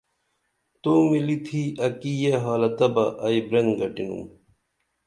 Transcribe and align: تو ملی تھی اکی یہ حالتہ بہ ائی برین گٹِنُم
تو 0.81 0.91
ملی 1.09 1.37
تھی 1.45 1.61
اکی 1.85 2.13
یہ 2.23 2.33
حالتہ 2.43 2.87
بہ 2.93 3.05
ائی 3.25 3.39
برین 3.47 3.67
گٹِنُم 3.79 4.23